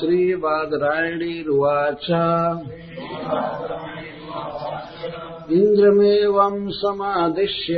श्रीवादरायणीरुवाच। 0.00 2.06
इन्द्रमेवं 5.50 6.70
समादिश्य। 6.70 7.74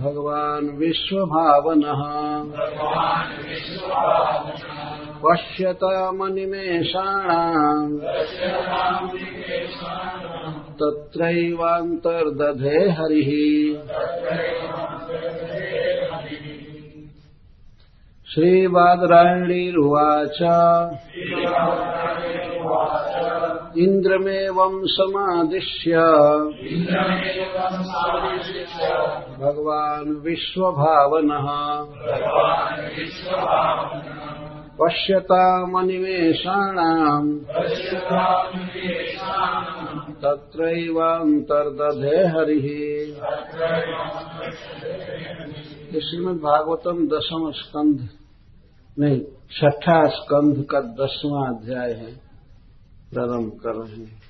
भगवान् 0.00 0.78
विश्वभावनः। 0.78 2.02
पश्यतामनिमेषाणाम् 5.24 7.98
तत्रैवान्तर्दधे 10.82 12.90
हरिः। 12.90 13.30
श्रीवादरायणीरुवाच। 18.34 20.38
इन्द्रमेवं 23.78 24.86
समादिश्य। 24.86 25.96
भगवान् 29.44 30.24
विश्वभावनः। 30.24 31.48
पश्यतामनिमेषाणाम्। 34.80 37.38
तत्रैवान्तर्दधे 40.22 42.16
हरिः 42.16 42.68
ये 45.94 46.00
श्रीमद 46.00 46.36
भागवतम 46.36 47.08
दसम 47.08 47.50
स्कंध 47.50 48.08
नहीं, 49.00 49.20
छठा 49.50 50.08
स्कंध 50.08 50.64
का 50.64 50.80
दसवां 50.80 51.54
अध्याय 51.54 51.92
है। 51.92 52.14
प्रारंभ 53.12 53.52
कर 53.52 53.74
रहे 53.74 54.04
हैं। 54.04 54.22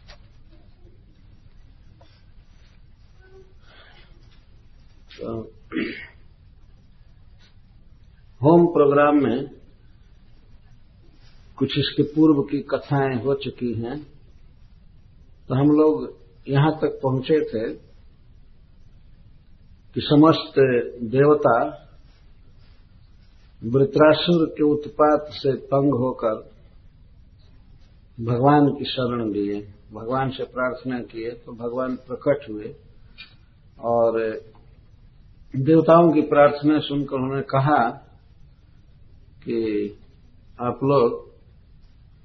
तो 5.20 5.42
होम 8.42 8.66
प्रोग्राम 8.66 9.16
में 9.22 9.50
कुछ 11.56 11.78
इसके 11.78 12.02
पूर्व 12.02 12.42
की 12.42 12.58
कथाएँ 12.58 13.22
हो 13.22 13.34
चुकी 13.34 13.72
हैं। 13.72 14.04
तो 15.48 15.54
हम 15.54 15.66
लोग 15.66 16.18
यहाँ 16.48 16.72
तक 16.72 17.00
पहुँचे 17.02 17.40
थे 17.40 17.74
कि 19.94 20.00
समस्त 20.00 20.52
देवता 21.02 21.86
वृत्रासुर 23.64 24.46
के 24.46 24.64
उत्पात 24.64 25.26
से 25.30 25.52
तंग 25.52 25.94
होकर 25.94 26.50
भगवान 28.20 28.68
की 28.68 28.84
शरण 28.84 29.30
लिए। 29.32 29.60
भगवान 29.92 30.30
से 30.30 30.44
प्रार्थना 30.44 31.00
किए 31.00 31.30
तो 31.30 31.52
भगवान 31.52 31.96
प्रकट 31.96 32.50
हुए 32.50 32.74
और 33.80 34.20
देवताओं 35.56 36.12
की 36.12 36.20
प्रार्थना 36.20 36.78
सुनकर 36.78 37.16
उन्होंने 37.16 37.42
कहा 37.42 37.88
कि 39.44 39.58
आप 40.60 40.80
लोग 40.84 41.30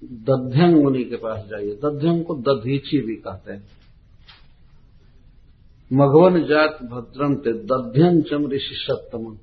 दध्यंग 0.04 0.84
मुनि 0.84 1.04
के 1.04 1.16
पास 1.16 1.46
जाइए। 1.46 1.76
दध्यंग 1.76 2.24
को 2.26 2.36
दधीची 2.36 3.02
भी 3.02 3.16
कहते 3.16 3.54
हैं। 3.54 3.68
मघवन 5.94 6.44
जात 6.44 6.78
भद्रम 6.84 7.36
ते 7.36 7.54
दध्यन 7.54 8.22
चम 8.22 8.48
ऋषि 8.48 8.76
सप्तम। 8.76 9.38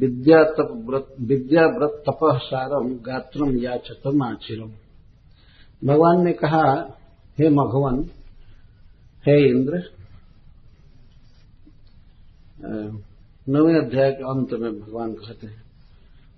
विद्या 0.00 0.38
व्रत 0.86 1.14
विद्या 1.20 1.66
व्रत 1.68 2.02
तपह 2.06 2.38
सारम 2.38 2.88
गात्रम 3.06 3.50
आचिरम। 4.22 4.70
भगवान 5.82 6.22
ने 6.24 6.32
कहा, 6.32 6.62
हे 7.38 7.48
मघवन, 7.50 8.02
हे 9.24 9.36
इंद्र 9.48 9.82
नवे 13.46 13.74
अध्याय 13.78 14.10
के 14.12 14.24
अंत 14.24 14.52
में 14.52 14.70
भगवान 14.80 15.12
कहते 15.14 15.46
हैं 15.46 15.62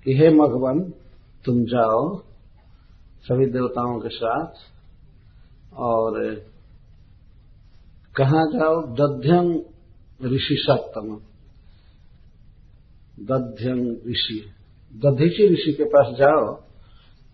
कि 0.06 0.14
हे 0.14 0.28
मघवन, 0.30 0.80
तुम 1.44 1.62
जाओ 1.64 2.00
सभी 3.24 3.46
देवताओं 3.46 3.98
के 4.00 4.08
साथ 4.08 4.50
और 5.82 6.18
कहा 8.16 8.42
जाओ? 8.50 8.82
दध्यम 8.96 9.46
ऋषि 10.26 10.56
सप्तम 10.60 11.16
दध्यम 13.20 13.90
ऋषि। 14.10 14.50
दधीची 14.96 15.48
ऋषि 15.52 15.72
के 15.72 15.84
पास 15.84 16.16
जाओ 16.18 16.62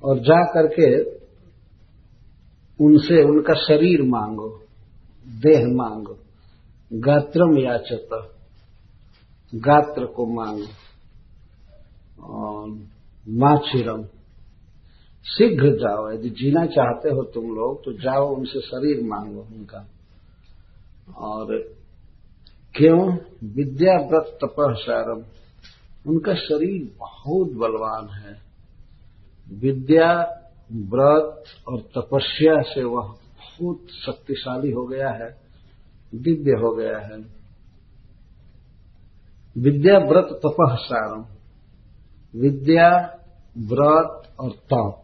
और 0.05 0.19
जा 0.19 0.45
करके 0.45 1.03
उनसे 2.85 3.23
उनका 3.23 3.55
शरीर 3.55 4.03
मांगो, 4.03 4.63
देह 5.29 5.67
मांगो 5.67 6.19
गात्रम 6.93 7.59
याचत, 7.59 8.09
गात्र 9.55 10.07
को 10.07 10.27
मांगो। 10.27 10.67
और 12.23 12.69
माछिरम 13.29 14.05
शीघ्र 15.25 15.77
जाओ। 15.77 16.13
यदि 16.13 16.31
जीना 16.31 16.67
चाहते 16.67 17.11
हो 17.11 17.23
तुम 17.23 17.45
लोग 17.45 17.85
तो 17.85 17.93
जाओ 17.93 18.37
उनसे 18.37 18.61
शरीर 18.61 19.05
मांगो 19.05 19.41
उनका। 19.41 19.87
और 21.17 21.75
क्यों? 22.75 23.17
विद्या 23.45 23.95
व्रत 23.95 24.39
तपह 24.45 24.73
सारम। 24.73 25.23
उनका 26.07 26.35
शरीर 26.35 26.97
बहुत 26.99 27.53
बलवान 27.53 28.09
है। 28.09 28.41
विद्या, 29.53 30.13
व्रत 30.73 31.45
और 31.69 31.81
तपस्या 31.81 32.63
से 32.63 32.85
वह 32.85 33.07
बहुत 33.07 33.87
शक्तिशाली 34.07 34.71
हो 34.71 34.87
गया 34.87 35.11
है, 35.11 35.41
दिव्य 36.15 36.53
हो 36.53 36.75
गया 36.75 36.99
है। 36.99 37.43
विद्या, 39.59 39.99
व्रत 39.99 40.29
तपह 40.33 40.75
सारम 40.75 41.25
विद्या, 42.41 43.19
व्रत 43.59 44.35
और 44.41 44.51
तप, 44.51 45.03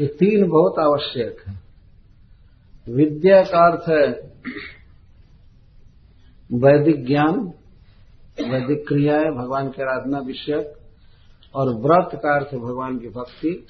ये 0.00 0.06
तीन 0.06 0.48
बहुत 0.48 0.78
आवश्यक 0.78 1.48
है। 1.48 1.60
विद्या 2.88 3.42
का 3.42 3.70
अर्थ 3.70 3.88
है 3.88 4.30
वैदिक 6.52 7.06
ज्ञान 7.06 7.52
वैदिक 8.38 8.88
क्रियाएँ 8.88 9.30
भगवान 9.30 9.68
की 9.68 9.82
आराधना 9.82 10.18
विषयक, 10.18 10.72
और 11.54 11.74
व्रत 11.74 12.10
का 12.14 12.36
अर्थ 12.36 12.54
भगवान 12.54 12.98
की 12.98 13.08
भक्ति, 13.08 13.66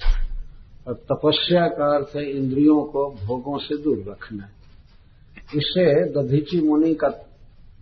और 0.87 0.93
तपस्या 0.93 1.67
का 1.67 1.95
अर्थ 1.95 2.15
है 2.15 2.29
इंद्रियों 2.31 2.83
को 2.83 3.11
भोगों 3.11 3.57
से 3.57 3.77
दूर 3.77 4.05
रखना। 4.07 4.49
इससे 5.55 5.85
दधीची 6.09 6.61
मुनि 6.61 6.93
का 6.93 7.07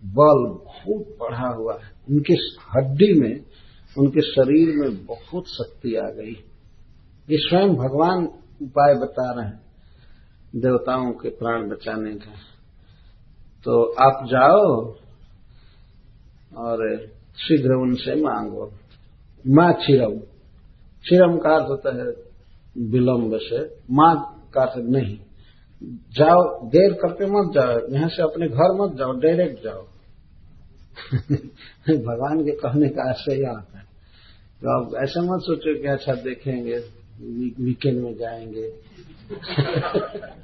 बल 0.04 0.46
बहुत 0.48 1.16
बढ़ा 1.20 1.48
हुआ 1.48 1.74
है। 1.74 1.90
उनकी 2.10 2.34
हड्डी 2.76 3.20
में, 3.20 3.40
उनके 3.98 4.20
शरीर 4.20 4.76
में 4.76 5.06
बहुत 5.06 5.48
शक्ति 5.48 5.94
आ 5.94 6.10
गई। 6.10 6.44
ये 7.30 7.38
स्वयं 7.38 7.74
भगवान 7.74 8.24
उपाय 8.62 8.94
बता 8.94 9.32
रहे 9.32 9.46
हैं, 9.46 9.60
देवताओं 10.56 11.12
के 11.12 11.28
प्राण 11.28 11.68
बचाने 11.68 12.14
का। 12.14 12.32
तो 13.64 13.92
आप 13.92 14.26
जाओ 14.26 14.94
और 16.56 17.06
शीघ्र 17.36 17.72
उनसे 17.72 18.14
मांगो। 18.14 18.72
माँ 19.46 19.72
चिरम 19.72 20.18
चिरम 21.04 21.38
का 21.38 21.54
अर्थ 21.54 21.68
होता 21.68 21.96
है 21.96 22.30
विलंब 22.78 23.38
से। 23.42 23.78
माँ 23.90 24.48
का 24.54 24.60
अर्थ 24.60 24.84
नहीं। 24.84 25.18
जाओ, 26.12 26.66
देर 26.66 26.92
करके 26.92 27.26
मत 27.26 27.54
जाओ। 27.54 27.94
यहाँ 27.94 28.08
से 28.08 28.22
अपने 28.22 28.48
घर 28.48 28.72
मत 28.80 28.98
जाओ 28.98 29.12
डायरेक्ट 29.12 29.64
जाओ। 29.64 29.86
भगवान 31.96 32.44
के 32.44 32.50
कहने 32.50 32.88
का 32.88 33.10
आशय 33.10 33.44
आता 33.44 33.78
है। 33.78 33.84
तो 34.60 34.70
आप 34.70 35.02
ऐसा 35.04 35.22
मत 35.22 35.40
सोचो 35.42 35.82
कि 35.82 35.88
अच्छा 35.88 36.14
देखेंगे 36.14 36.78
वीकेंड 37.64 38.02
में 38.02 38.14
जाएँगे। 38.14 38.70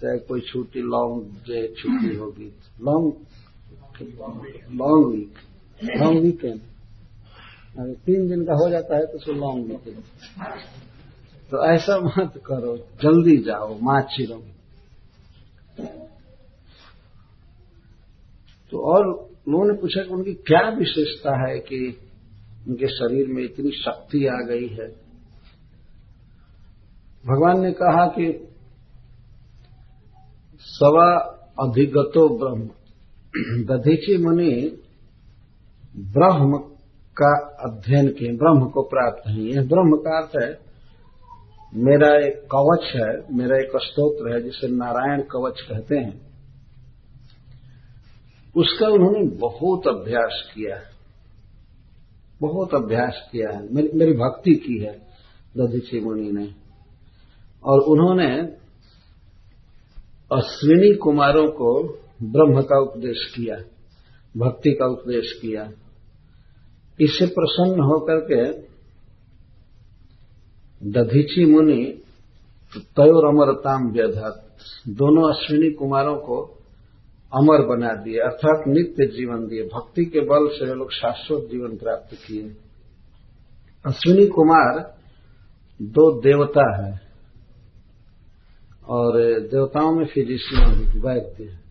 चाहे 0.00 0.18
कोई 0.18 0.40
छुट्टी 0.40 0.80
लॉन्ग 0.80 1.22
डे 1.22 1.68
छुट्टी 1.68 2.16
होगी। 2.16 2.52
Long 2.82 3.12
long 4.04 5.06
week 5.12 5.32
long 6.02 6.22
weekend 6.22 6.60
अगर 7.78 7.92
तीन 8.06 8.28
दिन 8.28 8.44
का 8.44 8.54
हो 8.54 8.68
जाता 8.70 8.96
है 8.96 9.06
तो 9.06 9.18
उसको 9.18 9.32
लॉन्ग 9.32 9.66
देते 9.66 9.90
तो 11.50 11.64
ऐसा 11.66 11.98
मत 11.98 12.32
करो, 12.46 12.76
जल्दी 13.02 13.36
जाओ 13.36 13.78
माँ 13.78 14.00
छिरो 14.10 14.42
तो 18.72 18.80
और 18.92 19.06
लोगों 19.48 19.66
ने 19.66 19.74
पूछा 19.80 20.02
कि 20.02 20.14
उनकी 20.14 20.34
क्या 20.46 20.68
विशेषता 20.68 21.32
है 21.40 21.58
कि 21.58 21.80
उनके 22.68 22.88
शरीर 22.88 23.26
में 23.26 23.42
इतनी 23.44 23.70
शक्ति 23.70 24.26
आ 24.26 24.36
गई 24.48 24.66
है? 24.68 24.88
भगवान 27.24 27.60
ने 27.60 27.72
कहा 27.72 28.06
कि 28.06 28.26
सवा 30.60 31.08
अधिगतो 31.60 32.28
ब्रह्म। 32.38 32.68
दधीची 33.38 34.16
मुनि 34.16 34.82
ब्रह्म 35.96 36.58
का 37.16 37.56
अध्ययन 37.60 38.08
किए 38.08 38.36
ब्रह्म 38.36 38.68
को 38.68 38.82
प्राप्त 38.82 39.28
है। 39.28 39.40
यह 39.40 39.62
ब्रह्म 39.62 39.96
का 39.96 40.18
अर्थ 40.18 40.30
है 40.42 40.58
मेरा 41.74 42.26
एक 42.26 42.36
कवच 42.36 42.92
है 42.96 43.36
मेरा 43.36 43.56
एक 43.56 43.68
स्त्रोत्र 43.76 44.34
है 44.34 44.42
जिसे 44.42 44.68
नारायण 44.68 45.22
कवच 45.22 45.60
कहते 45.60 45.96
हैं। 45.96 46.30
उसका 48.56 48.88
उन्होंने 48.88 49.36
बहुत 49.36 49.86
अभ्यास 49.86 50.52
किया 50.54 50.76
है। 50.76 50.82
बहुत 52.40 52.74
अभ्यास 52.74 53.28
किया 53.32 53.56
है। 53.56 53.74
मेरी, 53.74 53.88
मेरी 53.94 54.12
भक्ति 54.12 54.54
की 54.54 54.78
है 54.78 54.92
दधीची 55.56 56.00
मुनि 56.00 56.30
ने। 56.32 56.54
और 57.64 57.80
उन्होंने 57.80 58.36
अश्विनी 60.36 60.94
कुमारों 60.94 61.48
को 61.48 61.98
ब्रह्म 62.22 62.62
का 62.62 62.80
उपदेश 62.80 63.32
किया, 63.36 63.56
भक्ति 64.36 64.70
का 64.70 64.86
उपदेश 64.86 65.32
किया। 65.42 65.70
इससे 67.00 67.26
प्रसन्न 67.26 67.80
होकर 67.80 68.20
के 68.20 68.70
दधीची 70.90 71.44
मुनि 71.44 72.02
तयोर 72.76 73.24
अमरताम 73.24 73.92
व्यधत, 73.92 74.46
दोनों 74.88 75.34
अश्विनी 75.34 75.70
कुमारों 75.70 76.16
को 76.16 76.42
अमर 77.32 77.66
बना 77.66 77.94
दिए, 77.94 78.18
अर्थात 78.18 78.64
नित्य 78.68 79.06
जीवन 79.06 79.46
दिए। 79.46 79.62
भक्ति 79.62 80.04
के 80.04 80.20
बल 80.20 80.48
से 80.48 80.66
वे 80.66 80.74
लोग 80.74 80.92
शाश्वत 80.92 81.48
जीवन 81.50 81.76
प्राप्त 81.76 82.14
किए। 82.14 82.56
अश्विनी 83.86 84.26
कुमार 84.26 84.96
दो 85.82 86.20
देवता 86.20 86.64
है 86.76 87.00
और 88.88 89.20
देवताओं 89.40 89.92
में 89.92 90.06
फिजिशियन 90.06 91.00
वैद्य 91.00 91.69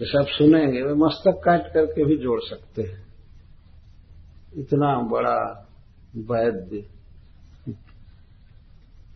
जैसे 0.00 0.18
आप 0.18 0.26
सुनेंगे, 0.28 0.82
वे 0.82 0.94
मस्तक 0.94 1.40
काट 1.44 1.72
करके 1.74 2.04
भी 2.04 2.16
जोड़ 2.16 2.40
सकते 2.42 2.82
हैं। 2.82 3.06
इतना 4.56 4.98
बड़ा 4.98 5.68
वैद्य। 6.16 6.76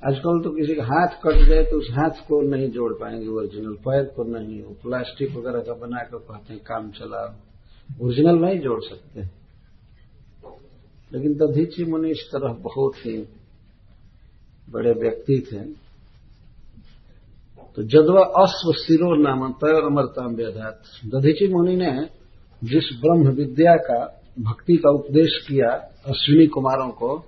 आजकल 0.06 0.40
तो 0.44 0.50
किसी 0.50 0.74
का 0.74 0.84
हाथ 0.84 1.08
कट 1.08 1.48
जाए 1.48 1.64
तो 1.64 1.78
उस 1.78 1.88
हाथ 1.90 2.10
को 2.10 2.42
नहीं 2.42 2.70
जोड़ 2.70 2.92
पाएँगे 2.92 3.26
ओरिजिनल 3.26 3.74
पैर 3.74 4.04
को 4.04 4.24
नहीं, 4.24 4.62
वो 4.62 4.74
प्लास्टिक 4.74 5.36
वगैरह 5.36 5.60
का 5.60 5.74
बनाकर 5.74 6.18
कहते 6.18 6.52
हैं, 6.52 6.62
काम 6.62 6.90
चला। 6.90 7.40
ओरिजिनल 8.02 8.34
नहीं 8.34 8.60
जोड़ 8.60 8.84
सकते। 8.84 9.20
लेकिन 11.12 11.34
दधीची 11.34 11.84
मुनि 11.84 12.10
इस 12.10 12.28
तरह 12.32 12.52
बहुत 12.52 12.96
ही 12.96 13.28
बड़े 14.70 14.92
व्यक्ति 14.92 15.48
थे। 15.52 15.87
तो 17.76 17.82
जदवा 17.82 18.22
अश्व 18.22 18.72
सिरो 18.72 19.16
नाम 19.16 19.52
तय 19.52 19.80
अमरताम 19.86 20.34
व्यधात। 20.34 20.82
दधीची 21.06 21.48
मुनि 21.48 21.76
ने 21.76 22.08
जिस 22.64 22.84
ब्रह्म 22.84 23.28
विद्या 23.28 23.76
का, 23.76 24.22
भक्ति 24.40 24.76
का 24.76 24.90
उपदेश 24.90 25.46
किया 25.48 25.70
अश्विनी 26.06 26.46
कुमारों 26.46 26.88
को, 26.88 27.24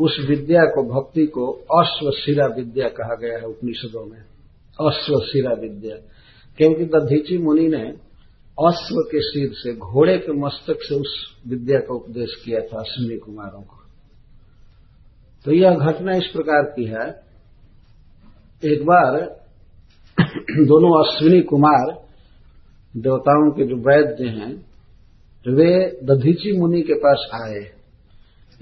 उस 0.00 0.26
विद्या 0.28 0.64
को, 0.64 0.82
भक्ति 0.82 1.26
को 1.26 1.52
अश्वशिरा 1.52 2.46
विद्या 2.46 2.88
कहा 2.88 3.14
गया 3.14 3.38
है 3.38 3.44
उपनिषदों 3.44 4.06
में। 4.06 4.18
अश्वशिरा 4.90 5.52
विद्या। 5.52 5.96
क्योंकि 6.56 6.84
दधीची 6.84 7.38
मुनि 7.38 7.68
ने 7.68 7.92
अश्व 8.66 8.94
के 8.94 9.20
सिर 9.20 9.50
से, 9.52 9.76
घोड़े 9.76 10.18
के 10.18 10.32
मस्तक 10.32 10.78
से 10.82 10.94
उस 10.94 11.36
विद्या 11.48 11.78
का 11.78 11.94
उपदेश 11.94 12.42
किया 12.44 12.60
था 12.60 12.78
अश्विनी 12.78 13.18
कुमारों 13.18 13.62
को। 13.62 13.76
तो 15.44 15.52
यह 15.52 15.74
घटना 15.74 16.16
इस 16.16 16.26
प्रकार 16.26 16.62
की 16.62 16.84
है। 16.84 17.30
एक 18.72 18.82
बार 18.82 19.39
दोनों 20.66 21.04
अश्विनी 21.04 21.42
कुमार 21.42 22.06
देवताओं 22.96 23.50
के 23.50 23.64
जो 23.66 23.76
वैद्य 23.76 24.24
हैं, 24.24 24.66
वे 25.48 26.00
दधीची 26.04 26.58
मुनि 26.58 26.82
के 26.82 26.94
पास 26.94 27.28
आए। 27.34 27.72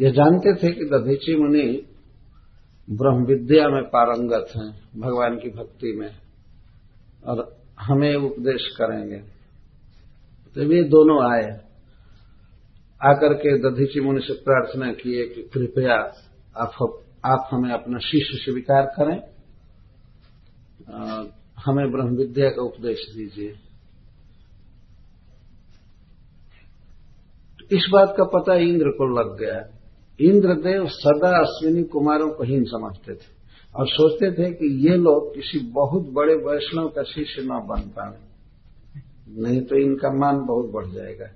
ये 0.00 0.10
जानते 0.10 0.54
थे 0.54 0.72
कि 0.72 0.84
दधीची 0.84 1.36
मुनि 1.36 1.86
ब्रह्म 2.90 3.24
विद्या 3.24 3.68
में 3.68 3.82
पारंगत 3.82 4.46
हैं, 4.56 5.00
भगवान 5.00 5.36
की 5.36 5.50
भक्ति 5.50 5.92
में, 5.92 6.10
और 7.26 7.56
हमें 7.80 8.14
उपदेश 8.14 8.76
करेंगे। 8.80 9.18
तो 10.54 10.68
वे 10.68 10.82
दोनों 10.82 11.32
आए। 11.32 11.60
आकर 13.04 13.34
के 13.34 13.58
दधीची 13.58 14.00
मुनि 14.00 14.20
से 14.20 14.32
प्रार्थना 14.32 14.92
किए 14.92 15.26
कि 15.26 15.42
कृपया 15.42 15.94
आप 16.56 17.02
आप 17.24 17.48
हमें 17.52 17.70
अपना 17.70 17.98
शिष्य 17.98 18.38
स्वीकार 18.38 18.82
करें। 18.82 19.20
हमें 21.66 21.90
ब्रह्म 21.90 22.16
विद्या 22.16 22.50
का 22.50 22.62
उपदेश 22.62 22.98
दीजिए। 23.16 23.48
इस 27.72 27.88
बात 27.92 28.14
का 28.16 28.24
पता 28.24 28.54
इंद्र 28.54 28.88
को 28.88 29.20
लग 29.20 29.38
गया। 29.38 29.78
इंद्रदेव 30.20 30.86
सदा 30.88 31.38
अश्विनी 31.40 31.82
कुमारों 31.82 32.30
को 32.30 32.44
हीन 32.44 32.64
समझते 32.64 33.14
थे 33.14 33.38
और 33.76 33.88
सोचते 33.88 34.32
थे 34.32 34.50
कि 34.50 34.88
ये 34.88 34.96
लोग 34.96 35.34
किसी 35.34 35.58
बहुत 35.58 36.08
बड़े 36.08 36.34
वैष्णव 36.34 36.88
का 36.88 37.02
शिष्य 37.02 37.42
न 37.42 37.48
बन 37.48 37.80
पाए। 37.80 38.28
नहीं 39.28 39.60
तो 39.60 39.76
इनका 39.76 40.08
मान 40.08 40.46
बहुत 40.46 40.70
बढ़ 40.70 40.86
जाएगा। 40.86 41.26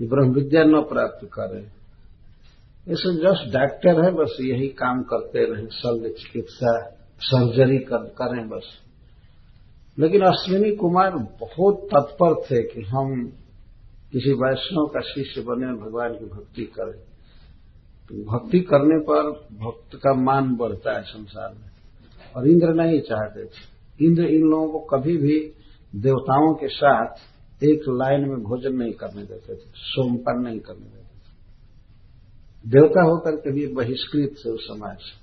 ये 0.00 0.06
ब्रह्म 0.06 0.32
विद्या 0.32 0.64
न 0.64 0.82
प्राप्त 0.82 1.26
करे। 1.26 1.80
ऐसे 2.92 3.14
जस्ट 3.14 3.58
डॉक्टर 3.58 4.04
है, 4.04 4.10
बस 4.10 4.36
यही 4.40 4.68
काम 4.68 5.02
करते 5.02 5.54
रहे। 5.54 5.66
शल्य 5.66 6.08
चिकित्सा, 6.08 6.96
सर्जरी 7.20 7.78
करें 7.92 8.48
बस। 8.48 8.89
लेकिन 9.98 10.22
अश्विनी 10.22 10.76
कुमार 10.76 11.10
बहुत 11.16 11.88
तत्पर 11.94 12.34
थे 12.34 12.62
कि 12.62 12.82
हम 12.82 13.32
किसी 14.12 14.32
वैष्णव 14.32 14.86
का 14.86 15.00
शिष्य 15.00 15.40
बने, 15.40 15.66
भगवान 15.66 16.12
की 16.12 16.24
भक्ति 16.24 16.62
करें। 16.62 17.02
तो 18.08 18.14
भक्ति 18.32 18.60
करने 18.60 18.98
पर 18.98 19.22
भक्त 19.64 19.96
का 19.96 20.14
मान 20.14 20.56
बढ़ता 20.56 20.96
है 20.96 21.02
संसार 21.02 21.52
में। 21.52 21.70
और 22.36 22.48
इंद्र 22.48 22.68
नहीं 22.74 23.00
चाहते 23.00 23.44
थे। 23.44 23.70
इंद्र 24.06 24.24
इन 24.24 24.42
लोगों 24.42 24.68
को 24.68 24.78
कभी 24.78 25.16
भी 25.16 25.52
देवताओं 25.96 26.54
के 26.54 26.68
साथ 26.68 27.14
एक 27.64 27.80
लाइन 27.88 28.20
में 28.20 28.42
भोजन 28.42 28.72
नहीं 28.72 28.92
करने 28.92 29.22
देते 29.22 29.54
थे, 29.54 29.58
सोमपान 29.74 30.42
नहीं 30.42 30.60
करने 30.60 30.80
देते 30.80 30.98
थे। 30.98 31.40
देवता 32.70 33.02
होकर 33.02 33.36
के 33.36 33.52
भी 33.52 33.66
बहिष्कृत 33.66 34.34
थे 34.46 34.50
उस 34.50 34.60
समाज 34.60 34.96
से। 34.96 35.20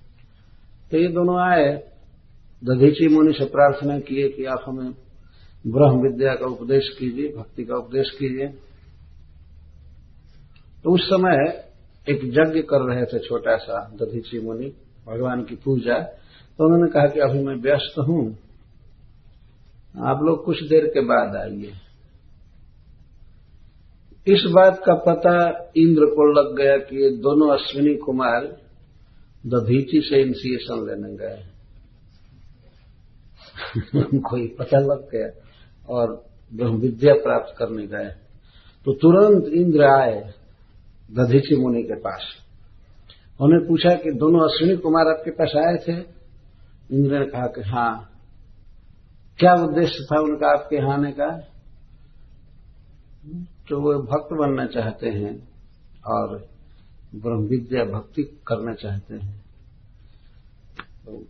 तो 0.91 0.97
ये 0.97 1.07
दोनों 1.07 1.39
आए 1.39 1.96
दधीची 2.63 3.07
मुनि 3.07 3.33
से 3.33 3.45
प्रार्थना 3.45 3.99
किए 3.99 4.29
कि 4.29 4.45
आप 4.45 4.63
हमें 4.65 4.91
ब्रह्म 5.67 6.01
विद्या 6.01 6.35
का 6.35 6.45
उपदेश 6.45 6.95
कीजिए, 6.99 7.33
भक्ति 7.37 7.63
का 7.63 7.75
उपदेश 7.75 8.09
कीजिए। 8.19 8.47
तो 10.83 10.93
उस 10.93 11.01
समय 11.01 11.63
एक 12.09 12.19
यज्ञ 12.23 12.61
कर 12.61 12.93
रहे 12.93 13.05
थे 13.05 13.19
छोटा 13.19 13.57
सा 13.57 13.91
दधीची 13.95 14.39
मुनि, 14.39 14.73
भगवान 15.07 15.43
की 15.43 15.55
पूजा। 15.55 15.99
तो 16.57 16.65
उन्होंने 16.65 16.91
कहा 16.91 17.07
कि 17.07 17.19
अभी 17.19 17.43
मैं 17.43 17.55
व्यस्त 17.55 17.99
हूँ। 17.99 18.37
आप 20.03 20.19
लोग 20.23 20.45
कुछ 20.45 20.63
देर 20.63 20.85
के 20.85 21.01
बाद 21.01 21.35
आइए। 21.35 21.73
इस 24.27 24.43
बात 24.47 24.81
का 24.85 24.93
पता 24.93 25.47
इंद्र 25.77 26.05
को 26.05 26.33
लग 26.33 26.57
गया 26.57 26.77
कि 26.77 27.03
ये 27.03 27.09
दोनों 27.09 27.57
अश्विनी 27.57 27.95
कुमार 27.95 28.41
दधीची 29.45 30.01
से 30.01 30.21
इनिशिएशन 30.21 30.87
लेने 30.87 31.17
गए। 31.17 31.56
उनको 33.95 34.35
ही 34.35 34.47
पता 34.47 34.79
लग 34.79 35.09
गया 35.11 35.47
और 35.89 36.25
ब्रह्म 36.53 36.75
विद्या 36.75 37.13
प्राप्त 37.13 37.55
करने 37.57 37.87
गए। 37.87 38.11
तो 38.85 38.93
तुरंत 38.93 39.45
इंद्र 39.45 39.83
आए 39.83 40.33
दधीची 41.11 41.55
मुनि 41.55 41.83
के 41.83 41.95
पास। 41.95 42.23
उन्होंने 43.41 43.67
पूछा 43.67 43.95
कि 43.95 44.11
दोनों 44.11 44.39
अश्विनी 44.39 44.75
कुमार 44.75 45.07
आपके 45.07 45.31
पास 45.31 45.51
आए 45.55 45.75
थे? 45.75 46.05
इंद्र 46.91 47.19
ने 47.19 47.25
कहा 47.25 47.47
कि 47.47 47.61
हाँ। 47.61 48.11
क्या 49.39 49.53
उद्देश्य 49.53 50.05
था 50.11 50.19
उनका 50.19 50.47
आपके 50.47 50.91
आने 50.91 51.11
का? 51.11 51.39
तो 53.69 53.81
वो 53.81 53.93
भक्त 53.93 54.33
बनना 54.33 54.65
चाहते 54.65 55.09
हैं 55.09 55.47
और 56.07 56.47
ब्रह्म 57.15 57.47
विद्या 57.47 57.83
भक्ति 57.83 58.23
करना 58.47 58.73
चाहते 58.73 59.15
हैं। 59.15 59.45
तो 61.05 61.25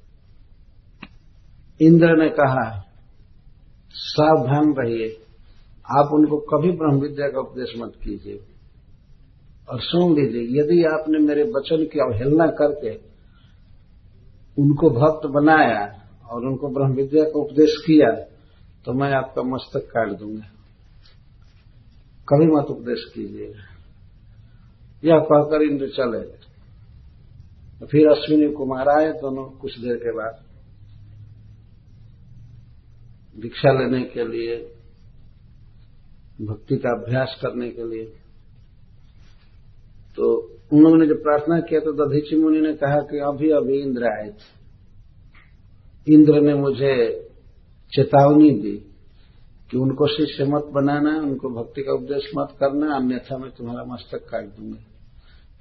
इंद्र 1.80 2.16
ने 2.18 2.30
कहा, 2.32 2.66
सावधान 3.94 4.74
रहिए। 4.78 5.08
आप 5.90 6.14
उनको 6.14 6.38
कभी 6.48 6.72
ब्रह्म 6.72 7.02
विद्या 7.02 7.28
का 7.28 7.40
उपदेश 7.40 7.74
मत 7.78 7.94
कीजिए। 8.04 8.40
और 9.70 9.80
सुन 9.82 10.16
लीजिए, 10.16 10.44
यदि 10.54 10.84
आपने 10.86 11.20
मेरे 11.20 11.44
वचन 11.52 11.84
की 11.86 12.00
अवहेलना 12.00 12.48
करके 12.54 12.94
उनको 14.58 14.90
भक्त 14.92 15.28
बनाया 15.32 15.82
और 16.30 16.46
उनको 16.46 16.70
ब्रह्म 16.70 16.96
विद्या 16.96 17.24
का 17.24 17.40
उपदेश 17.40 17.76
किया 17.86 18.12
तो 18.86 18.94
मैं 18.94 19.12
आपका 19.14 19.42
मस्तक 19.46 19.84
काट 19.88 20.10
दूँगा। 20.20 20.48
कभी 22.28 22.48
मत 22.48 22.72
उपदेश 22.72 23.04
कीजिएगा 23.14 23.64
यह 25.04 25.20
कहकर 25.26 25.62
इंद्र 25.62 25.88
चले 25.90 26.22
फिर 27.86 28.08
अश्विनी 28.10 28.52
कुमार 28.54 28.90
आए 28.90 29.12
दोनों 29.14 29.46
कुछ 29.60 29.80
देर 29.80 29.96
के 29.96 30.12
बाद। 30.12 30.44
दीक्षा 33.40 33.72
लेने 33.72 34.04
के 34.04 34.28
लिए, 34.28 34.74
भक्ति 36.42 36.78
का 36.78 36.90
अभ्यास 36.90 37.40
करने 37.42 37.70
के 37.70 37.84
लिए। 37.84 38.06
तो 40.16 40.54
उन 40.74 40.84
लोगों 40.84 40.98
ने 40.98 41.08
जब 41.08 41.24
प्रार्थना 41.24 41.60
किया 41.60 41.80
तो 41.80 41.92
दधीची 41.92 42.36
मुनि 42.36 42.62
ने 42.62 42.74
कहा 42.74 43.00
कि 43.00 43.20
अभी 43.20 43.50
अभी 43.50 43.82
इंद्र 43.82 44.04
आए 44.04 44.30
थे। 44.30 44.58
इंद्र 46.14 46.42
ने 46.42 46.54
मुझे 46.54 47.24
चेतावनी 47.94 48.52
दी 48.52 48.78
कि 49.72 49.78
उनको 49.78 50.08
शिष्य 50.08 50.44
मत 50.44 50.64
बनाना, 50.66 51.18
उनको 51.18 51.50
भक्ति 51.50 51.82
का 51.82 51.94
उपदेश 51.94 52.32
मत 52.38 52.48
करना, 52.60 52.96
अन्यथा 52.96 53.38
मैं 53.38 53.52
तुम्हारा 53.52 53.84
मस्तक 53.84 54.18
काट 54.18 54.46
दूँगा। 54.46 54.78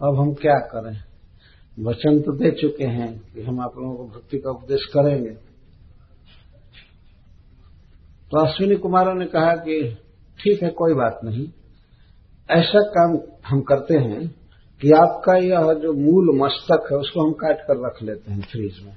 अब 0.08 0.16
हम 0.18 0.34
क्या 0.34 0.54
करें? 0.54 0.96
वचन 1.84 2.20
तो 2.20 2.32
दे 2.32 2.50
चुके 2.50 2.84
हैं 2.84 3.32
कि 3.34 3.42
हम 3.42 3.60
आप 3.60 3.72
लोगों 3.78 3.96
को 3.96 4.04
भक्ति 4.04 4.38
का 4.38 4.50
उपदेश 4.50 4.84
करेंगे। 4.84 5.45
तो 8.30 8.46
अश्विनी 8.46 8.74
कुमारों 8.74 9.14
ने 9.14 9.26
कहा 9.26 9.52
कि 9.52 9.96
ठीक 10.40 10.62
है, 10.62 10.68
कोई 10.70 10.94
बात 10.94 11.20
नहीं। 11.24 11.48
ऐसा 12.50 12.80
काम 12.80 13.18
हम 13.46 13.60
करते 13.60 13.94
हैं 13.94 14.34
कि 14.82 14.90
आपका 14.90 15.36
यह 15.36 15.72
जो 15.72 15.92
मूल 15.92 16.38
मस्तक 16.38 16.88
है, 16.92 16.98
उसको 16.98 17.26
हम 17.26 17.32
काट 17.32 17.58
कर 17.60 17.86
रख 17.86 18.02
लेते 18.02 18.32
हैं 18.32 18.40
फ्रीज 18.40 18.86
में। 18.86 18.96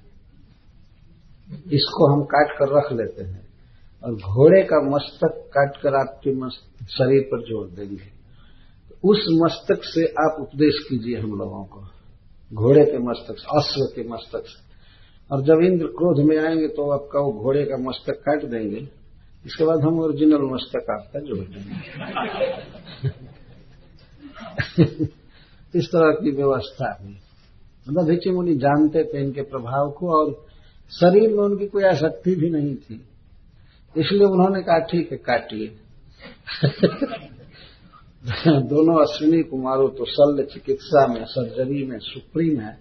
इसको 1.74 2.14
हम 2.14 2.24
काट 2.24 2.52
कर 2.60 2.68
रख 2.78 2.94
लेते 2.94 3.24
हैं 3.24 3.48
और 4.04 4.14
घोड़े 4.14 4.64
का 4.64 4.90
मस्तक 4.90 5.50
काट 5.58 5.78
कर 5.78 5.96
आपके 5.96 6.50
शरीर 6.86 7.22
पर 7.22 7.42
जोड़ 7.42 7.68
देंगे। 7.68 8.20
उस 9.04 9.26
मस्तक 9.32 9.80
से 9.84 10.06
आप 10.06 10.38
उपदेश 10.40 10.86
कीजिए 10.90 11.18
हम 11.18 11.30
लोगों 11.30 11.64
को। 11.64 11.82
घोड़े 12.54 12.86
के 12.86 12.98
मस्तक 12.98 13.36
से, 13.38 13.58
अश्व 13.58 13.82
के 13.96 14.10
मस्तक 14.10 14.44
से। 14.46 14.70
और 15.32 15.42
जब 15.42 15.60
इंद्र 15.64 15.86
क्रोध 15.86 16.26
में 16.26 16.38
आएँगे 16.38 16.68
तो 16.68 16.92
आपका 16.92 17.20
वो 17.20 17.32
घोड़े 17.32 17.64
का 17.66 17.78
मस्तक 17.78 18.14
काट 18.14 18.46
देंगे। 18.46 18.99
इसके 19.46 19.66
बाद 19.66 19.80
हम 19.80 20.00
ओरिजिनल 20.00 20.42
मस्तक 20.42 20.90
आपका 20.90 21.20
जोड़ 21.20 21.40
देंगे 21.40 21.74
इस 25.80 25.86
तरह 25.86 26.12
की 26.12 26.32
व्यवस्था 26.32 26.98
हुई। 27.02 27.18
मतलब 27.90 28.06
भिक्षु 28.06 28.32
मुनि 28.32 28.56
जानते 28.56 29.04
थे 29.04 29.22
इनके 29.22 29.42
प्रभाव 29.42 29.92
को 29.92 30.10
और 30.12 30.32
शरीर 30.92 31.30
में 31.30 31.44
उनकी 31.44 31.68
कोई 31.68 31.84
आसक्ति 31.84 32.36
भी 32.36 32.50
नहीं 32.50 32.76
थी। 32.76 33.06
इसलिए 33.96 34.28
उन्होंने 34.28 34.62
कहा, 34.62 34.80
ठीक 34.80 35.12
है, 35.12 35.18
काटिए। 35.18 35.68
दोनों 38.62 39.02
अश्विनी 39.02 39.42
कुमारों 39.44 39.90
तो 39.90 40.06
शल्य 40.06 40.44
चिकित्सा 40.44 41.08
में, 41.08 41.26
सर्जरी 41.26 41.84
में, 41.86 42.00
सुप्रीम 42.00 42.60
है। 42.60 42.78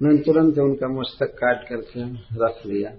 उन्होंने 0.00 0.20
तुरंत 0.20 0.58
उनका 0.58 0.88
मस्तक 0.88 1.34
काट 1.34 1.68
करके 1.68 2.04
रख 2.44 2.66
लिया। 2.66 2.90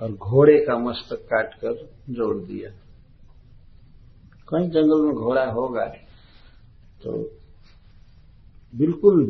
और 0.00 0.12
घोड़े 0.12 0.58
का 0.66 0.76
मस्तक 0.80 1.20
काटकर 1.26 1.74
जोड़ 2.10 2.36
दिया। 2.38 2.70
कहीं 4.48 4.68
जंगल 4.70 5.04
में 5.04 5.14
घोड़ा 5.16 5.44
होगा 5.52 5.86
तो 7.02 7.12
बिल्कुल 8.74 9.24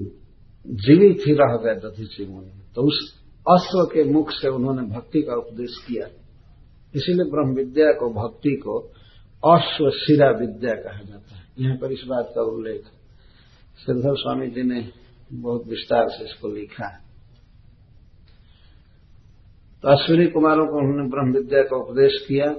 जीवित 0.67 1.27
ही 1.27 1.33
रह 1.35 1.57
गए 1.65 1.75
दधीची 1.81 2.27
मुनि 2.27 2.51
तो 2.77 2.83
उस 2.83 2.99
अश्व 3.47 3.85
के 3.87 4.05
मुख 4.05 4.31
से 4.33 4.49
उन्होंने 4.51 4.83
भक्ति 4.89 5.23
का 5.23 5.35
उपदेश 5.37 5.77
किया। 5.87 6.07
इसीलिए 6.95 7.31
ब्रह्म 7.31 7.55
विद्या 7.55 7.91
को 7.93 8.09
भक्ति 8.15 8.55
को 8.59 8.79
अश्व 9.43 9.91
शिरा 9.97 10.31
विद्या 10.39 10.75
कहा 10.83 11.03
जाता 11.03 11.37
है। 11.37 11.43
यहाँ 11.59 11.77
पर 11.77 11.93
इस 11.93 12.05
बात 12.09 12.33
का 12.35 12.43
उल्लेख 12.45 12.85
श्रीधर 13.79 14.15
स्वामी 14.17 14.47
जी 14.51 14.63
ने 14.65 14.81
बहुत 15.33 15.67
विस्तार 15.69 16.09
से 16.09 16.25
इसको 16.25 16.49
लिखा 16.49 16.87
है। 16.87 17.04
तो 19.85 19.91
अश्विनी 19.91 20.27
कुमारों 20.27 20.67
को 20.67 20.79
उन्होंने 20.79 21.11
ब्रह्म 21.11 21.33
विद्या 21.33 21.63
का 21.63 21.77
उपदेश 21.77 22.25
किया। 22.29 22.57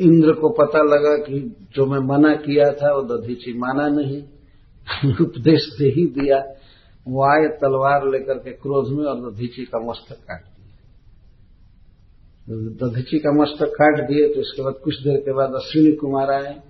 इंद्र 0.00 0.32
को 0.32 0.48
पता 0.48 0.78
लगा 0.78 1.16
कि 1.16 1.56
जो 1.74 1.86
मैं 1.86 1.98
मना 1.98 2.34
किया 2.34 2.72
था, 2.72 2.94
वो 2.94 3.02
दधीची 3.02 3.58
माना 3.58 3.88
नहीं। 3.88 4.22
उपदेश 5.20 5.76
दे 5.78 5.88
ही 5.88 6.06
दिया। 6.06 6.38
वो 7.08 7.24
आए 7.24 7.48
तलवार 7.48 8.08
लेकर 8.08 8.34
के 8.34 8.50
क्रोध 8.50 8.92
में 8.92 9.04
और 9.04 9.30
दधीची 9.30 9.64
का 9.64 9.78
मस्तक 9.78 10.14
काट 10.14 10.44
दिया। 10.44 10.86
दधीची 12.88 13.18
का 13.18 13.32
मस्तक 13.32 13.66
काट 13.66 14.08
दिए 14.08 14.34
तो 14.34 14.40
इसके 14.40 14.62
बाद 14.62 14.74
कुछ 14.84 14.94
देर 15.02 15.20
के 15.20 15.32
बाद 15.32 15.54
अश्विनी 15.54 15.92
कुमार 15.92 16.30
आए। 16.30 16.60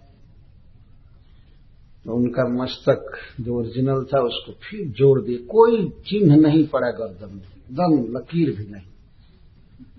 तो 2.04 2.12
उनका 2.12 2.48
मस्तक 2.48 3.18
जो 3.40 3.58
ओरिजिनल 3.58 4.04
था, 4.14 4.20
उसको 4.20 4.52
फिर 4.52 4.88
जोड़ 4.88 5.22
दिए। 5.22 5.36
कोई 5.36 5.88
चिन्ह 5.88 6.36
नहीं 6.36 6.66
पड़ा 6.66 6.90
गर्दन 6.90 7.34
में 7.34 7.42
दम, 7.72 8.18
लकीर 8.18 8.56
भी 8.56 8.72
नहीं। 8.72 8.91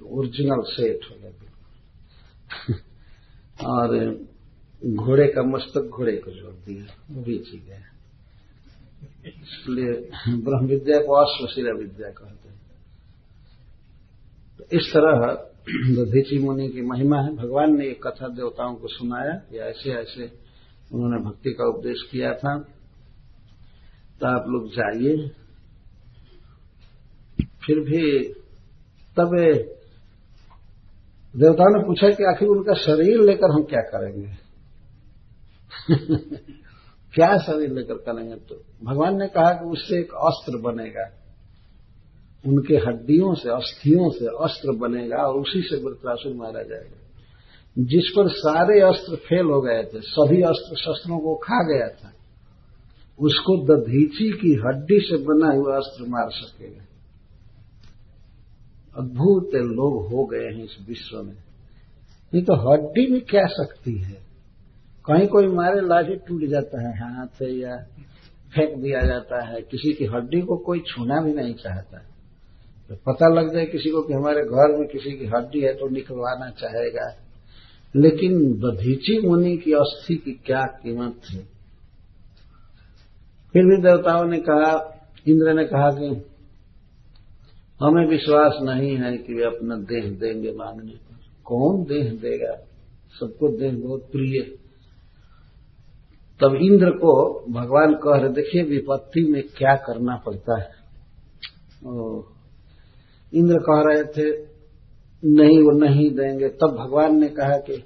ओरिजिनल 0.03 0.61
सेट 0.61 0.99
हो 1.11 1.15
गया 1.19 1.31
और 3.69 3.89
घोड़े 4.85 5.27
का 5.27 5.43
मस्तक 5.43 5.81
घोड़े 5.81 6.17
को 6.17 6.31
जोड़ 6.31 6.53
दिया, 6.53 6.85
वो 7.11 7.21
भी 7.21 7.37
ठीक 7.39 7.67
है 7.67 7.93
इसलिए 9.27 9.93
ब्रह्म 10.37 10.67
विद्या 10.67 10.99
को 10.99 11.13
अश्वशिला 11.13 11.71
विद्या 11.71 12.09
कहते 12.09 12.49
हैं। 12.49 12.59
तो 14.57 14.65
इस 14.77 14.91
तरह 14.93 15.49
दधीची 15.95 16.39
मुनि 16.39 16.69
की 16.69 16.81
महिमा 16.81 17.21
है। 17.21 17.35
भगवान 17.35 17.77
ने 17.77 17.87
एक 17.87 18.07
कथा 18.07 18.27
देवताओं 18.27 18.75
को 18.75 18.87
सुनाया 18.87 19.33
कि 19.33 19.57
ऐसे 19.57 19.91
ऐसे 19.91 20.31
उन्होंने 20.93 21.23
भक्ति 21.25 21.51
का 21.51 21.65
उपदेश 21.65 22.01
किया 22.11 22.33
था। 22.33 22.59
तो 24.19 24.27
आप 24.27 24.45
लोग 24.47 24.69
जाइए। 24.69 25.31
फिर 27.65 27.79
भी 27.79 28.33
तब 29.17 29.35
देवताओं 31.35 31.81
ने 31.81 31.87
पूछा 31.87 32.09
कि 32.09 32.23
आखिर 32.23 32.47
उनका 32.47 32.73
शरीर 32.73 33.21
लेकर 33.21 33.51
हम 33.51 33.63
क्या 33.63 33.81
करेंगे? 33.81 34.29
क्या 37.13 37.37
शरीर 37.37 37.69
लेकर 37.69 37.93
करेंगे? 37.93 38.35
तो 38.35 38.61
भगवान 38.83 39.19
ने 39.19 39.27
कहा 39.27 39.53
कि 39.53 39.65
उससे 39.65 39.99
एक 39.99 40.11
अस्त्र 40.11 40.57
बनेगा। 40.57 41.09
उनके 42.47 42.75
हड्डियों 42.75 43.33
से, 43.33 43.49
अस्थियों 43.49 44.11
से 44.11 44.25
अस्त्र 44.25 44.71
बनेगा 44.71 45.17
और 45.17 45.35
उसी 45.35 45.61
से 45.61 45.75
वृत्रासुर 45.75 46.33
मारा 46.33 46.63
जाएगा। 46.63 46.99
जिस 47.77 48.13
पर 48.17 48.29
सारे 48.29 48.81
अस्त्र 48.81 49.15
फेल 49.15 49.45
हो 49.45 49.61
गए 49.61 49.83
थे, 49.83 50.01
सभी 50.01 50.41
अस्त्र 50.41 50.75
शस्त्रों 50.75 51.19
को 51.19 51.35
खा 51.35 51.63
गया 51.63 51.87
था, 51.87 52.13
उसको 53.19 53.57
दधीची 53.57 54.31
की 54.31 54.61
हड्डी 54.67 54.99
से 54.99 55.17
बना 55.17 55.51
हुआ 55.53 55.77
अस्त्र 55.77 56.05
मार 56.07 56.29
सकेगा। 56.29 56.85
अद्भुत 58.97 59.55
लोग 59.55 60.07
हो 60.07 60.25
गए 60.25 60.45
हैं 60.45 60.63
इस 60.63 60.77
विश्व 60.87 61.23
में। 61.23 61.37
ये 62.35 62.41
तो 62.41 62.71
हड्डी 62.71 63.07
में 63.11 63.21
क्या 63.21 63.45
शक्ति 63.45 63.91
है? 63.91 64.17
कहीं 65.05 65.27
कोई 65.27 65.47
मारे, 65.47 65.81
लाठी 65.81 66.15
टूट 66.15 66.43
जाता 66.43 66.81
है, 66.81 66.93
हाथ 66.97 67.27
से 67.27 67.45
या 67.45 67.77
फेंक 68.55 68.79
दिया 68.79 68.99
जाता 68.99 69.45
है। 69.45 69.61
किसी 69.61 69.93
की 69.93 70.05
हड्डी 70.05 70.41
को 70.41 70.57
कोई 70.57 70.79
छूना 70.79 71.21
भी 71.21 71.33
नहीं 71.33 71.53
चाहता। 71.53 71.97
तो 72.89 72.95
पता 72.95 73.27
लग 73.27 73.53
जाए 73.53 73.65
किसी 73.65 73.89
को 73.89 74.01
कि 74.01 74.13
हमारे 74.13 74.41
घर 74.41 74.79
में 74.79 74.87
किसी 74.87 75.11
की 75.11 75.25
हड्डी 75.25 75.61
है 75.61 75.73
तो 75.73 75.89
निकलवाना 75.89 76.49
चाहेगा। 76.49 77.17
लेकिन 77.95 78.53
दधीची 78.53 79.27
मुनि 79.27 79.57
की 79.57 79.71
अस्थि 79.71 80.15
की 80.15 80.31
क्या 80.31 80.61
कीमत 80.61 81.13
थी 81.13 81.37
फिर 83.53 83.63
भी 83.63 83.81
देवताओं 83.81 84.25
ने 84.25 84.37
कहा, 84.37 84.99
इंद्र 85.27 85.53
ने 85.53 85.65
कहा 85.65 85.89
कि 85.89 86.25
हमें 87.83 88.07
विश्वास 88.07 88.53
नहीं 88.61 88.97
है 88.97 89.17
कि 89.17 89.33
वे 89.33 89.43
अपना 89.43 89.75
देह 89.75 90.11
देंगे 90.11 90.51
मांगने 90.51 90.91
पर। 90.91 91.15
कौन 91.45 91.83
देह 91.83 92.11
देगा? 92.11 92.53
सबको 93.19 93.57
देह 93.57 93.71
बहुत 93.71 94.01
प्रिय। 94.11 94.41
है 94.41 94.63
तब 96.41 96.55
इंद्र 96.55 96.89
को 96.89 97.45
भगवान 97.51 97.93
कह 97.93 98.19
रहे 98.19 98.33
देखिए 98.33 98.63
विपत्ति 98.63 99.21
में 99.21 99.43
क्या 99.43 99.75
करना 99.75 100.15
पड़ता 100.15 100.61
है? 100.61 100.69
ओ, 101.85 102.23
इंद्र 103.33 103.57
कह 103.57 103.81
रहे 103.85 104.03
थे 104.03 104.45
नहीं 105.25 105.59
वो 105.59 105.79
नहीं 105.79 106.09
देंगे। 106.09 106.47
तब 106.47 106.77
भगवान 106.79 107.19
ने 107.19 107.27
कहा 107.27 107.57
कि 107.57 107.83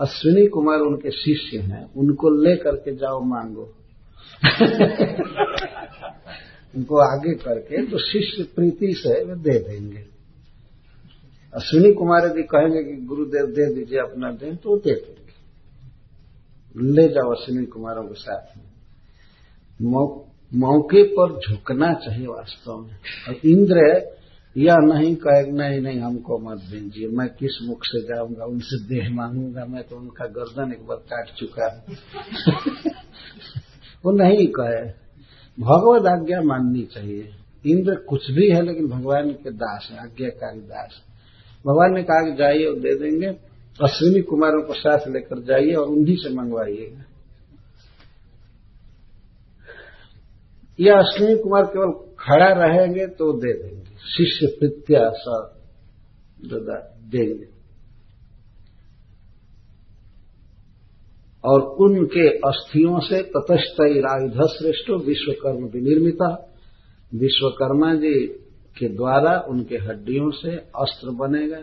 अश्विनी 0.00 0.46
कुमार 0.46 0.78
उनके 0.78 1.10
शिष्य 1.10 1.58
हैं 1.58 1.94
उनको 1.94 2.42
ले 2.42 2.56
करके 2.56 2.96
जाओ 2.96 3.20
मांगो। 3.20 3.74
उनको 6.76 6.96
आगे 6.96 7.34
करके 7.34 7.86
तो 7.86 7.98
शिष्य 7.98 8.42
प्रीति 8.42 8.92
से 8.92 9.24
वे 9.24 9.34
दे 9.34 9.58
देंगे। 9.58 10.06
अश्विनी 11.54 11.94
कुमार 11.94 12.26
यदि 12.26 12.42
कहेंगे 12.42 12.84
कि 12.84 13.06
गुरुदेव 13.06 13.46
दे 13.46 13.74
दीजिए 13.74 13.98
अपना 13.98 14.30
दें 14.30 14.56
तो 14.56 14.76
दे 14.76 14.94
देंगे। 14.94 15.24
ले 16.92 17.08
जाओ 17.08 17.30
अश्विनी 17.30 17.66
कुमारों 17.66 18.02
के 18.02 18.14
साथ। 18.14 18.56
में, 18.56 18.64
मौके 20.54 21.02
पर 21.02 21.38
झुकना 21.38 21.92
चाहिए 21.92 22.26
वास्तव 22.26 22.76
में। 22.76 22.96
और 23.28 23.36
इंद्र 23.44 24.10
यह 24.56 24.76
नहीं 24.76 25.16
कहे, 25.16 25.52
नहीं 25.52 25.80
नहीं, 25.80 26.00
हमको 26.00 26.38
मत 26.38 26.58
दीजिए। 26.58 27.08
मैं 27.08 27.28
किस 27.28 27.58
मुख 27.62 27.84
से 27.84 28.02
जाऊँगा, 28.02 28.44
उनसे 28.44 28.84
देह 28.84 29.10
मांगूँगा, 29.10 29.64
मैं 29.64 29.82
तो 29.82 29.96
उनका 29.96 30.26
गर्दन 30.26 30.72
एक 30.72 30.86
बार 30.86 30.96
काट 30.96 31.36
चुका 31.36 31.66
हूँ। 31.66 31.96
वो 34.04 34.12
नहीं 34.12 34.46
कहे। 34.46 35.03
भगवत 35.58 36.06
आज्ञा 36.06 36.40
माननी 36.42 36.82
चाहिए। 36.84 37.32
इंद्र 37.66 37.94
कुछ 37.94 38.30
भी 38.30 38.48
है, 38.50 38.62
लेकिन 38.62 38.88
भगवान 38.88 39.30
के 39.32 39.50
दास 39.50 39.88
है, 39.92 39.98
आज्ञाकारी 39.98 40.60
दास 40.60 41.00
भगवान 41.66 41.94
ने 41.94 42.02
कहा 42.02 42.30
कि 42.30 42.36
जाइए 42.36 42.64
और 42.64 42.78
दे 42.78 42.94
देंगे, 42.94 43.26
अश्विनी 43.80 44.20
कुमारों 44.20 44.62
को 44.62 44.74
साथ 44.74 45.08
लेकर 45.08 45.42
जाइए 45.42 45.72
और 45.72 45.88
उन्हीं 45.88 46.16
से 46.16 46.34
मंगवाइएगा 46.34 47.04
यह 50.78 50.94
अश्विनी 50.94 51.36
कुमार 51.38 51.64
केवल 51.64 51.92
खड़ा 52.18 52.48
रहेंगे 52.64 53.06
तो 53.06 53.32
दे 53.32 53.52
देंगे, 53.52 53.96
शिष्य 54.16 54.46
प्रत्या 54.46 55.10
देंगे। 57.10 57.53
और 61.44 61.60
उनके 61.60 62.28
अस्थियों 62.28 63.00
से 63.00 63.22
ततस्थ 63.22 63.80
आयुध 64.10 64.48
श्रेष्ठ 64.48 65.06
विश्वकर्म 65.06 65.64
विनिर्मिता। 65.64 66.50
विश्वकर्मा 67.14 67.94
जी 67.94 68.26
के 68.78 68.88
द्वारा 68.88 69.44
उनके 69.48 69.76
हड्डियों 69.76 70.30
से 70.30 70.56
अस्त्र 70.56 71.10
बनेगा। 71.10 71.60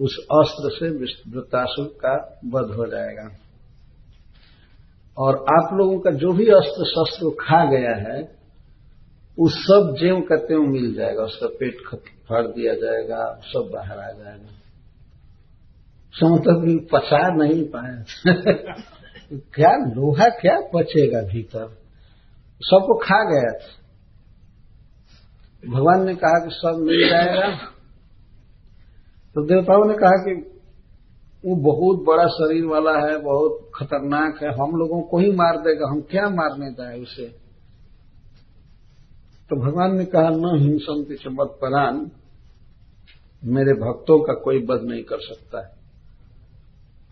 उस 0.00 0.26
अस्त्र 0.32 0.70
से 0.70 0.90
वृत्तासुर 1.30 1.86
का 1.86 2.40
वध 2.44 2.74
हो 2.74 2.86
जाएगा। 2.86 3.38
और 5.18 5.36
आप 5.36 5.68
लोगों 5.74 6.00
का 6.00 6.10
जो 6.10 6.32
भी 6.32 6.46
अस्त्र 6.46 6.84
शस्त्र 6.84 7.30
खा 7.30 7.70
गया 7.70 7.94
है, 7.96 8.44
उस 9.38 9.52
सब 9.52 9.96
ज्यों 10.00 10.20
का 10.20 10.36
त्यों 10.36 10.66
मिल 10.66 10.94
जाएगा। 10.94 11.22
उसका 11.22 11.46
पेट 11.46 11.76
फाड़ 12.28 12.46
दिया 12.46 12.74
जाएगा, 12.74 13.40
सब 13.44 13.70
बाहर 13.72 13.98
आ 13.98 14.10
जाएगा। 14.10 14.63
समतक 16.20 16.88
पचा 16.92 17.28
नहीं 17.28 17.64
पाए। 17.64 18.04
क्या 19.32 19.70
लोहा 19.70 20.28
क्या 20.28 20.60
पचेगा 20.74 21.20
भीतर? 21.20 21.78
सबको 22.60 22.98
खा 22.98 23.24
गया 23.30 23.58
था। 23.58 23.84
भगवान 25.74 26.06
ने 26.06 26.14
कहा 26.14 26.46
कि 26.46 26.50
सब 26.50 26.78
मिल 26.78 27.08
जाएगा। 27.08 27.56
तो 29.34 29.46
देवताओं 29.46 29.84
ने 29.84 29.94
कहा 29.94 30.10
कि 30.10 30.50
वो 31.46 31.56
बहुत 31.56 32.04
बड़ा 32.06 32.26
शरीर 32.26 32.64
वाला 32.64 32.92
है, 32.92 33.18
बहुत 33.18 33.70
खतरनाक 33.74 34.42
है, 34.42 34.48
हम 34.48 34.76
लोगों 34.76 35.02
को 35.02 35.18
ही 35.18 35.30
मार 35.32 35.56
देगा, 35.56 35.90
हम 35.90 36.00
क्या 36.00 36.28
मारने 36.28 36.72
जाए 36.72 37.00
उसे? 37.00 37.26
तो 39.50 39.56
भगवान 39.66 39.96
ने 39.96 40.04
कहा, 40.04 40.30
न 40.30 40.58
हिंसंति 40.60 41.14
चमत 41.14 41.58
परान 41.62 42.10
मेरे 43.44 43.72
भक्तों 43.72 44.20
का 44.20 44.32
कोई 44.32 44.58
वध 44.58 44.80
नहीं 44.82 45.02
कर 45.02 45.18
सकता 45.20 45.58
है। 45.58 45.83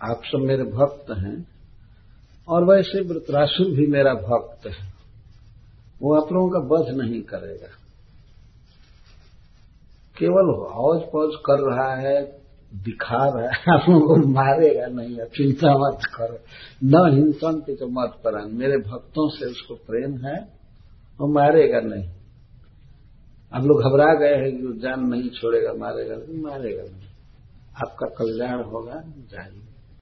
आप 0.02 0.22
सब 0.24 0.38
मेरे 0.38 0.64
भक्त 0.64 1.10
हैं 1.10 1.46
और 2.48 2.64
वैसे 2.64 3.00
वृतरासुर 3.00 3.66
भी 3.66 3.86
मेरा 3.86 4.14
भक्त 4.14 4.66
है। 4.66 4.92
वो 6.02 6.14
आप 6.14 6.32
लोगों 6.32 6.50
का 6.50 6.58
वध 6.58 6.88
नहीं 6.96 7.22
करेगा। 7.22 7.68
केवल 10.18 10.48
हौज 10.72 11.02
पौज 11.02 11.34
कर 11.46 11.60
रहा 11.70 11.94
है, 11.94 12.22
दिखा 12.74 13.24
रहा 13.28 13.42
है, 13.42 13.80
आप 13.80 13.88
लोगों 13.88 14.06
को 14.08 14.28
मारेगा 14.28 14.86
नहीं 14.86 15.16
है 15.16 15.26
चिंता 15.26 15.74
मत 15.78 16.00
करो। 16.14 16.38
न 16.84 17.14
हिंसन 17.14 17.60
के 17.60 17.74
तो 17.74 17.86
मत 17.86 18.20
परान 18.24 18.54
मेरे 18.54 18.78
भक्तों 18.78 19.28
से 19.28 19.46
उसको 19.46 19.74
प्रेम 19.74 20.16
है, 20.26 20.48
वो 21.20 21.26
मारेगा 21.26 21.80
नहीं। 21.80 22.08
आप 23.52 23.64
लोग 23.64 23.82
घबरा 23.82 24.14
गए 24.14 24.34
हैं 24.34 24.60
कि 24.60 24.66
वो 24.66 24.72
जान 24.72 25.08
नहीं 25.08 25.30
छोड़ेगा, 25.30 25.72
मारेगा 25.72 26.14
नहीं 26.14 26.42
मारेगा 26.42 26.82
नहीं। 26.82 27.08
आपका 27.76 28.06
कल्याण 28.06 28.62
होगा 28.62 29.02
जाइए 29.30 29.61